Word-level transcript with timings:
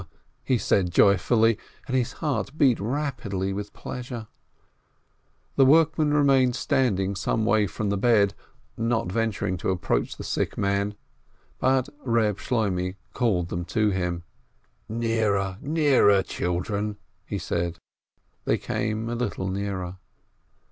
he 0.43 0.57
said 0.57 0.89
joyfully, 0.89 1.59
and 1.85 1.95
his 1.95 2.13
heart 2.13 2.57
beat 2.57 2.79
rapidly 2.79 3.53
with 3.53 3.71
pleasure. 3.71 4.27
The 5.57 5.63
workmen 5.67 6.11
remained 6.11 6.55
standing 6.55 7.15
some 7.15 7.45
way 7.45 7.67
from 7.67 7.89
the 7.91 7.99
bed, 7.99 8.33
not 8.75 9.11
venturing 9.11 9.57
to 9.57 9.69
approach 9.69 10.17
the 10.17 10.23
sick 10.23 10.57
man, 10.57 10.95
but 11.59 11.87
Reb 12.03 12.39
Shloimeh 12.39 12.95
called 13.13 13.49
them 13.49 13.63
to 13.65 13.91
him. 13.91 14.23
"Nearer, 14.89 15.59
nearer, 15.61 16.23
children!" 16.23 16.97
he 17.27 17.37
said. 17.37 17.77
They 18.45 18.57
came 18.57 19.07
a 19.07 19.13
little 19.13 19.49
nearer. 19.49 19.99